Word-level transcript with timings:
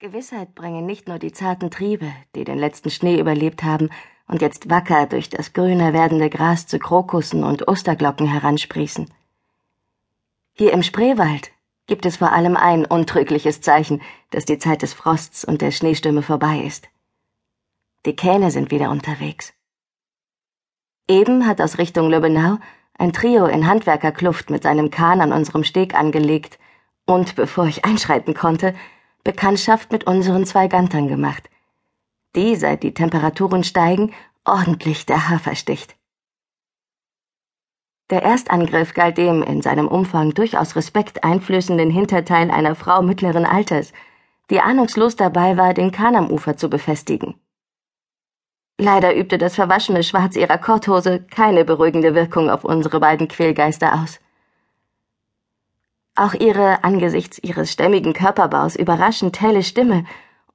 Gewissheit 0.00 0.54
bringen 0.54 0.86
nicht 0.86 1.08
nur 1.08 1.18
die 1.18 1.30
zarten 1.30 1.70
Triebe, 1.70 2.10
die 2.34 2.44
den 2.44 2.56
letzten 2.56 2.88
Schnee 2.88 3.20
überlebt 3.20 3.62
haben 3.62 3.90
und 4.26 4.40
jetzt 4.40 4.70
wacker 4.70 5.04
durch 5.04 5.28
das 5.28 5.52
grüner 5.52 5.92
werdende 5.92 6.30
Gras 6.30 6.66
zu 6.66 6.78
Krokussen 6.78 7.44
und 7.44 7.68
Osterglocken 7.68 8.26
heransprießen. 8.26 9.10
Hier 10.54 10.72
im 10.72 10.82
Spreewald 10.82 11.52
gibt 11.86 12.06
es 12.06 12.16
vor 12.16 12.32
allem 12.32 12.56
ein 12.56 12.86
untrügliches 12.86 13.60
Zeichen, 13.60 14.00
dass 14.30 14.46
die 14.46 14.56
Zeit 14.56 14.80
des 14.80 14.94
Frosts 14.94 15.44
und 15.44 15.60
der 15.60 15.70
Schneestürme 15.70 16.22
vorbei 16.22 16.60
ist. 16.60 16.88
Die 18.06 18.16
Kähne 18.16 18.50
sind 18.50 18.70
wieder 18.70 18.88
unterwegs. 18.88 19.52
Eben 21.08 21.46
hat 21.46 21.60
aus 21.60 21.76
Richtung 21.76 22.08
Löbenau 22.08 22.56
ein 22.94 23.12
Trio 23.12 23.44
in 23.44 23.66
Handwerkerkluft 23.66 24.48
mit 24.48 24.62
seinem 24.62 24.90
Kahn 24.90 25.20
an 25.20 25.34
unserem 25.34 25.62
Steg 25.62 25.94
angelegt 25.94 26.58
und, 27.04 27.34
bevor 27.36 27.66
ich 27.66 27.84
einschreiten 27.84 28.32
konnte, 28.32 28.74
Bekanntschaft 29.24 29.92
mit 29.92 30.04
unseren 30.06 30.46
zwei 30.46 30.68
Gantern 30.68 31.08
gemacht, 31.08 31.50
die, 32.36 32.56
seit 32.56 32.82
die 32.82 32.94
Temperaturen 32.94 33.64
steigen, 33.64 34.12
ordentlich 34.44 35.06
der 35.06 35.28
Hafer 35.28 35.54
sticht. 35.54 35.96
Der 38.10 38.22
Erstangriff 38.22 38.94
galt 38.94 39.18
dem 39.18 39.42
in 39.42 39.62
seinem 39.62 39.86
Umfang 39.86 40.34
durchaus 40.34 40.74
Respekt 40.74 41.22
einflößenden 41.22 41.90
Hinterteil 41.90 42.50
einer 42.50 42.74
Frau 42.74 43.02
mittleren 43.02 43.44
Alters, 43.44 43.92
die 44.50 44.60
ahnungslos 44.60 45.14
dabei 45.14 45.56
war, 45.56 45.74
den 45.74 45.92
Kahn 45.92 46.16
am 46.16 46.30
Ufer 46.30 46.56
zu 46.56 46.68
befestigen. 46.68 47.34
Leider 48.78 49.14
übte 49.14 49.38
das 49.38 49.54
verwaschene 49.54 50.02
Schwarz 50.02 50.36
ihrer 50.36 50.58
Korthose 50.58 51.20
keine 51.20 51.64
beruhigende 51.64 52.14
Wirkung 52.14 52.50
auf 52.50 52.64
unsere 52.64 52.98
beiden 52.98 53.28
Quälgeister 53.28 54.02
aus. 54.02 54.18
Auch 56.16 56.34
ihre 56.34 56.84
angesichts 56.84 57.38
ihres 57.38 57.72
stämmigen 57.72 58.12
Körperbaus 58.12 58.76
überraschend 58.76 59.40
helle 59.40 59.62
Stimme 59.62 60.04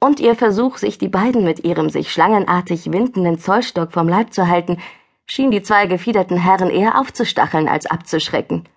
und 0.00 0.20
ihr 0.20 0.34
Versuch, 0.34 0.76
sich 0.76 0.98
die 0.98 1.08
beiden 1.08 1.44
mit 1.44 1.64
ihrem 1.64 1.88
sich 1.88 2.12
schlangenartig 2.12 2.92
windenden 2.92 3.38
Zollstock 3.38 3.92
vom 3.92 4.08
Leib 4.08 4.32
zu 4.32 4.48
halten, 4.48 4.78
schien 5.26 5.50
die 5.50 5.62
zwei 5.62 5.86
gefiederten 5.86 6.36
Herren 6.36 6.70
eher 6.70 7.00
aufzustacheln 7.00 7.68
als 7.68 7.86
abzuschrecken. 7.86 8.68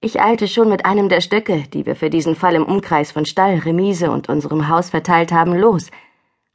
Ich 0.00 0.20
eilte 0.20 0.46
schon 0.46 0.68
mit 0.68 0.84
einem 0.84 1.08
der 1.08 1.22
Stöcke, 1.22 1.64
die 1.72 1.86
wir 1.86 1.96
für 1.96 2.10
diesen 2.10 2.36
Fall 2.36 2.54
im 2.54 2.66
Umkreis 2.66 3.12
von 3.12 3.24
Stall, 3.24 3.58
Remise 3.58 4.10
und 4.10 4.28
unserem 4.28 4.68
Haus 4.68 4.90
verteilt 4.90 5.32
haben, 5.32 5.54
los, 5.54 5.90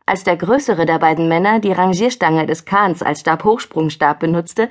als 0.06 0.24
der 0.24 0.38
größere 0.38 0.86
der 0.86 1.00
beiden 1.00 1.28
Männer 1.28 1.60
die 1.60 1.72
Rangierstange 1.72 2.46
des 2.46 2.66
Kahns 2.66 3.02
als 3.02 3.22
Stabhochsprungstab 3.22 4.20
benutzte 4.20 4.70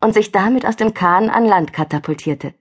und 0.00 0.14
sich 0.14 0.32
damit 0.32 0.66
aus 0.66 0.76
dem 0.76 0.94
Kahn 0.94 1.28
an 1.28 1.44
Land 1.44 1.72
katapultierte. 1.72 2.54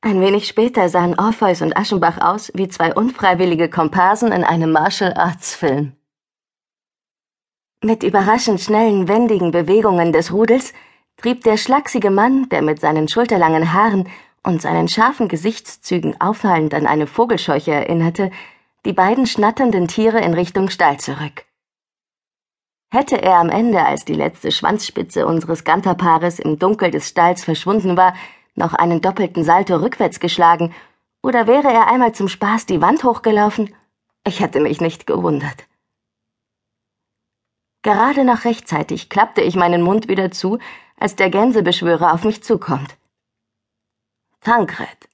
Ein 0.00 0.20
wenig 0.20 0.46
später 0.46 0.88
sahen 0.88 1.18
Orpheus 1.18 1.60
und 1.60 1.76
Aschenbach 1.76 2.18
aus 2.20 2.52
wie 2.54 2.68
zwei 2.68 2.94
unfreiwillige 2.94 3.68
Komparsen 3.68 4.30
in 4.30 4.44
einem 4.44 4.70
Martial 4.70 5.12
Arts 5.14 5.56
Film. 5.56 5.94
Mit 7.82 8.04
überraschend 8.04 8.60
schnellen, 8.60 9.08
wendigen 9.08 9.50
Bewegungen 9.50 10.12
des 10.12 10.32
Rudels 10.32 10.72
trieb 11.16 11.42
der 11.42 11.56
schlachsige 11.56 12.10
Mann, 12.10 12.48
der 12.48 12.62
mit 12.62 12.80
seinen 12.80 13.08
schulterlangen 13.08 13.72
Haaren 13.72 14.08
und 14.44 14.62
seinen 14.62 14.86
scharfen 14.86 15.26
Gesichtszügen 15.26 16.20
auffallend 16.20 16.74
an 16.74 16.86
eine 16.86 17.08
Vogelscheuche 17.08 17.72
erinnerte, 17.72 18.30
die 18.84 18.92
beiden 18.92 19.26
schnatternden 19.26 19.88
Tiere 19.88 20.20
in 20.20 20.32
Richtung 20.32 20.70
Stall 20.70 21.00
zurück. 21.00 21.44
Hätte 22.90 23.20
er 23.20 23.36
am 23.36 23.50
Ende, 23.50 23.84
als 23.84 24.04
die 24.04 24.14
letzte 24.14 24.52
Schwanzspitze 24.52 25.26
unseres 25.26 25.64
Ganterpaares 25.64 26.38
im 26.38 26.58
Dunkel 26.58 26.92
des 26.92 27.08
Stalls 27.08 27.44
verschwunden 27.44 27.96
war, 27.96 28.14
noch 28.58 28.74
einen 28.74 29.00
doppelten 29.00 29.44
Salto 29.44 29.76
rückwärts 29.76 30.20
geschlagen, 30.20 30.74
oder 31.22 31.46
wäre 31.46 31.72
er 31.72 31.88
einmal 31.88 32.14
zum 32.14 32.28
Spaß 32.28 32.66
die 32.66 32.80
Wand 32.80 33.02
hochgelaufen? 33.02 33.74
Ich 34.24 34.40
hätte 34.40 34.60
mich 34.60 34.80
nicht 34.80 35.06
gewundert. 35.06 35.66
Gerade 37.82 38.24
noch 38.24 38.44
rechtzeitig 38.44 39.08
klappte 39.08 39.40
ich 39.40 39.56
meinen 39.56 39.82
Mund 39.82 40.08
wieder 40.08 40.30
zu, 40.30 40.58
als 40.98 41.16
der 41.16 41.30
Gänsebeschwörer 41.30 42.12
auf 42.12 42.24
mich 42.24 42.42
zukommt. 42.42 42.96
Tankred, 44.40 45.08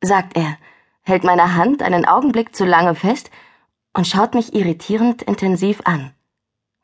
sagt 0.00 0.36
er, 0.36 0.58
hält 1.02 1.24
meine 1.24 1.54
Hand 1.54 1.82
einen 1.82 2.04
Augenblick 2.04 2.54
zu 2.54 2.64
lange 2.64 2.94
fest 2.94 3.30
und 3.92 4.06
schaut 4.06 4.34
mich 4.34 4.54
irritierend 4.54 5.22
intensiv 5.22 5.80
an. 5.84 6.14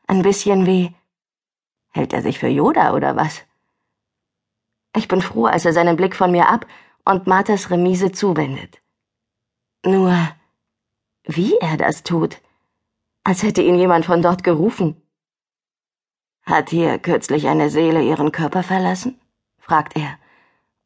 Ein 0.07 0.21
bisschen 0.21 0.65
wie 0.65 0.93
Hält 1.95 2.11
er 2.11 2.23
sich 2.23 2.39
für 2.39 2.47
Yoda 2.47 2.93
oder 2.93 3.15
was? 3.15 3.43
Ich 4.95 5.07
bin 5.07 5.21
froh, 5.21 5.45
als 5.45 5.65
er 5.65 5.73
seinen 5.73 5.95
Blick 5.95 6.15
von 6.15 6.31
mir 6.31 6.49
ab 6.49 6.65
und 7.05 7.27
Marthas 7.27 7.69
Remise 7.69 8.11
zuwendet. 8.11 8.81
Nur, 9.85 10.15
wie 11.23 11.55
er 11.57 11.77
das 11.77 12.03
tut, 12.03 12.41
als 13.23 13.43
hätte 13.43 13.61
ihn 13.61 13.75
jemand 13.75 14.05
von 14.05 14.21
dort 14.21 14.43
gerufen. 14.43 15.01
Hat 16.45 16.69
hier 16.69 16.99
kürzlich 16.99 17.47
eine 17.47 17.69
Seele 17.69 18.03
ihren 18.03 18.31
Körper 18.31 18.63
verlassen? 18.63 19.19
fragt 19.57 19.95
er 19.95 20.17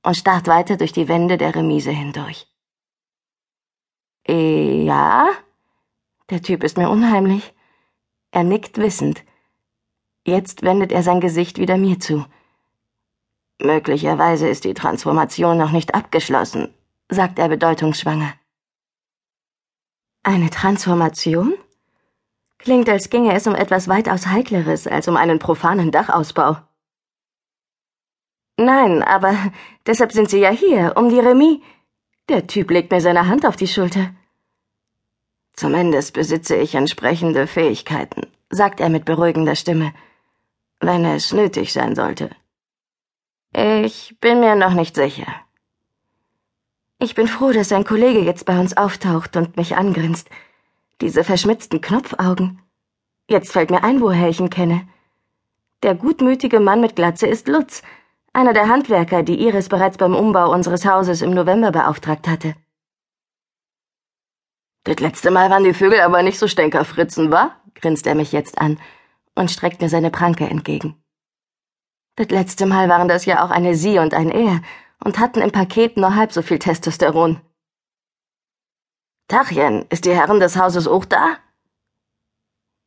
und 0.03 0.15
starrt 0.15 0.47
weiter 0.47 0.77
durch 0.77 0.93
die 0.93 1.07
Wände 1.07 1.37
der 1.37 1.55
Remise 1.55 1.91
hindurch. 1.91 2.47
Äh, 4.27 4.83
ja? 4.83 5.27
Der 6.29 6.41
Typ 6.41 6.63
ist 6.63 6.77
mir 6.77 6.89
unheimlich. 6.89 7.53
Er 8.31 8.43
nickt 8.43 8.77
wissend. 8.77 9.23
Jetzt 10.25 10.61
wendet 10.61 10.91
er 10.91 11.03
sein 11.03 11.21
Gesicht 11.21 11.57
wieder 11.57 11.77
mir 11.77 11.99
zu. 11.99 12.25
Möglicherweise 13.59 14.47
ist 14.47 14.65
die 14.65 14.73
Transformation 14.73 15.57
noch 15.57 15.71
nicht 15.71 15.95
abgeschlossen, 15.95 16.73
sagt 17.09 17.39
er 17.39 17.49
bedeutungsschwanger. 17.49 18.33
Eine 20.23 20.49
Transformation? 20.49 21.53
Klingt, 22.59 22.89
als 22.89 23.09
ginge 23.09 23.33
es 23.33 23.47
um 23.47 23.55
etwas 23.55 23.87
weitaus 23.87 24.27
Heikleres 24.27 24.87
als 24.87 25.07
um 25.07 25.15
einen 25.15 25.39
profanen 25.39 25.91
Dachausbau. 25.91 26.57
Nein, 28.57 29.03
aber 29.03 29.35
deshalb 29.85 30.11
sind 30.11 30.29
Sie 30.29 30.39
ja 30.39 30.49
hier, 30.49 30.93
um 30.95 31.09
die 31.09 31.19
Remis. 31.19 31.59
Der 32.29 32.47
Typ 32.47 32.71
legt 32.71 32.91
mir 32.91 33.01
seine 33.01 33.27
Hand 33.27 33.45
auf 33.45 33.55
die 33.55 33.67
Schulter. 33.67 34.13
Zumindest 35.53 36.13
besitze 36.13 36.55
ich 36.55 36.75
entsprechende 36.75 37.47
Fähigkeiten, 37.47 38.27
sagt 38.49 38.79
er 38.79 38.89
mit 38.89 39.05
beruhigender 39.05 39.55
Stimme, 39.55 39.93
wenn 40.79 41.05
es 41.05 41.33
nötig 41.33 41.71
sein 41.73 41.95
sollte. 41.95 42.29
Ich 43.59 44.15
bin 44.19 44.39
mir 44.39 44.53
noch 44.53 44.75
nicht 44.75 44.93
sicher. 44.93 45.25
Ich 46.99 47.15
bin 47.15 47.27
froh, 47.27 47.51
dass 47.51 47.71
ein 47.71 47.85
Kollege 47.85 48.19
jetzt 48.19 48.45
bei 48.45 48.59
uns 48.59 48.77
auftaucht 48.77 49.35
und 49.35 49.57
mich 49.57 49.75
angrinst. 49.75 50.29
Diese 51.01 51.23
verschmitzten 51.23 51.81
Knopfaugen. 51.81 52.61
Jetzt 53.27 53.51
fällt 53.53 53.71
mir 53.71 53.83
ein, 53.83 53.99
woher 53.99 54.29
ich 54.29 54.39
ihn 54.39 54.51
kenne. 54.51 54.87
Der 55.81 55.95
gutmütige 55.95 56.59
Mann 56.59 56.81
mit 56.81 56.95
Glatze 56.95 57.25
ist 57.25 57.47
Lutz, 57.47 57.81
einer 58.31 58.53
der 58.53 58.67
Handwerker, 58.67 59.23
die 59.23 59.41
Iris 59.47 59.69
bereits 59.69 59.97
beim 59.97 60.13
Umbau 60.13 60.53
unseres 60.53 60.85
Hauses 60.85 61.23
im 61.23 61.31
November 61.31 61.71
beauftragt 61.71 62.27
hatte. 62.27 62.53
Das 64.83 64.99
letzte 64.99 65.31
Mal 65.31 65.49
waren 65.49 65.63
die 65.63 65.73
Vögel 65.73 66.01
aber 66.01 66.21
nicht 66.21 66.37
so 66.37 66.47
Stänkerfritzen, 66.47 67.31
wa? 67.31 67.55
grinst 67.73 68.05
er 68.05 68.13
mich 68.13 68.31
jetzt 68.31 68.59
an 68.59 68.79
und 69.33 69.49
streckt 69.49 69.81
mir 69.81 69.89
seine 69.89 70.11
Pranke 70.11 70.45
entgegen. 70.45 71.01
Das 72.17 72.29
letzte 72.29 72.65
Mal 72.65 72.89
waren 72.89 73.07
das 73.07 73.25
ja 73.25 73.45
auch 73.45 73.51
eine 73.51 73.75
Sie 73.75 73.99
und 73.99 74.15
ein 74.15 74.31
Er 74.31 74.61
und 75.03 75.19
hatten 75.19 75.39
im 75.39 75.51
Paket 75.51 75.97
nur 75.97 76.15
halb 76.15 76.33
so 76.33 76.41
viel 76.41 76.57
Testosteron. 76.57 77.39
Tachchen, 79.27 79.85
ist 79.89 80.05
die 80.05 80.15
Herren 80.15 80.39
des 80.39 80.57
Hauses 80.57 80.87
auch 80.87 81.05
da? 81.05 81.37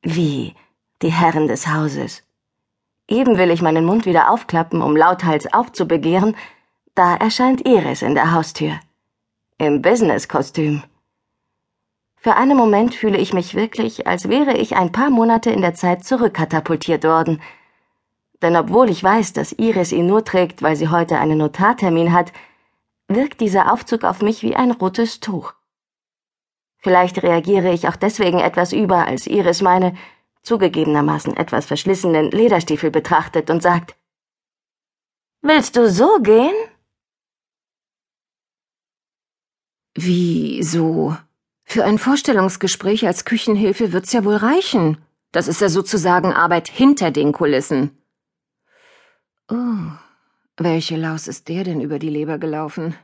Wie, 0.03 0.57
die 1.01 1.13
Herren 1.13 1.47
des 1.47 1.69
Hauses? 1.69 2.25
Eben 3.07 3.39
will 3.39 3.53
ich 3.53 3.63
meinen 3.63 3.85
Mund 3.85 4.05
wieder 4.05 4.31
aufklappen, 4.31 4.83
um 4.83 4.97
lauthals 4.97 5.53
aufzubegehren, 5.53 6.37
da 6.97 7.15
erscheint 7.15 7.69
Iris 7.69 8.03
in 8.03 8.17
der 8.17 8.33
Haustür. 8.33 8.81
Im 9.59 9.81
Business-Kostüm. 9.81 10.83
Für 12.17 12.35
einen 12.35 12.57
Moment 12.57 12.97
fühle 12.97 13.19
ich 13.19 13.33
mich 13.33 13.55
wirklich, 13.55 14.09
als 14.09 14.29
wäre 14.29 14.57
ich 14.57 14.75
ein 14.75 14.91
paar 14.91 15.11
Monate 15.11 15.51
in 15.51 15.61
der 15.61 15.75
Zeit 15.75 16.05
zurückkatapultiert 16.05 17.05
worden– 17.05 17.41
denn 18.43 18.57
obwohl 18.57 18.89
ich 18.91 19.03
weiß, 19.03 19.33
dass 19.33 19.53
Iris 19.53 19.93
ihn 19.93 20.07
nur 20.07 20.25
trägt, 20.25 20.63
weil 20.63 20.77
sie 20.77 20.89
heute 20.89 21.19
einen 21.19 21.39
Notartermin 21.39 22.13
hat, 22.13 22.33
wirkt 23.09 23.41
dieser 23.41 23.73
Aufzug 23.73 24.05
auf 24.05 24.23
mich 24.23 24.43
wie 24.43 24.57
ein 24.57 24.71
rotes 24.71 25.21
Tuch. 25.21 25.55
Vielleicht 26.79 27.23
reagiere 27.23 27.73
ich 27.73 27.89
auch 27.89 27.97
deswegen 27.97 28.39
etwas 28.39 28.73
über, 28.73 29.07
als 29.07 29.27
Iris 29.27 29.61
meine, 29.61 29.95
zugegebenermaßen 30.43 31.37
etwas 31.37 31.67
verschlissenen 31.67 32.31
Lederstiefel 32.31 32.91
betrachtet 32.91 33.51
und 33.51 33.63
sagt, 33.63 33.97
Willst 35.43 35.77
du 35.77 35.91
so 35.91 36.19
gehen? 36.21 36.55
Wie 39.95 40.63
so? 40.63 41.17
Für 41.65 41.85
ein 41.85 41.99
Vorstellungsgespräch 41.99 43.07
als 43.07 43.25
Küchenhilfe 43.25 43.93
wird's 43.93 44.13
ja 44.13 44.25
wohl 44.25 44.37
reichen. 44.37 44.99
Das 45.33 45.49
ist 45.49 45.61
ja 45.61 45.69
sozusagen 45.69 46.33
Arbeit 46.33 46.69
hinter 46.69 47.11
den 47.11 47.33
Kulissen. 47.33 48.00
Oh, 49.51 49.91
welche 50.59 50.97
Laus 50.97 51.27
ist 51.27 51.49
der 51.49 51.65
denn 51.65 51.81
über 51.81 51.99
die 51.99 52.09
Leber 52.09 52.39
gelaufen? 52.39 52.95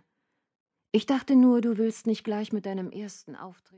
Ich 0.93 1.05
dachte 1.05 1.35
nur, 1.35 1.61
du 1.61 1.77
willst 1.77 2.07
nicht 2.07 2.23
gleich 2.23 2.53
mit 2.53 2.67
deinem 2.67 2.91
ersten 2.91 3.35
Auftritt. 3.35 3.75